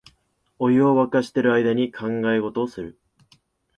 [0.57, 2.99] お湯をわかしてる間に考え事をする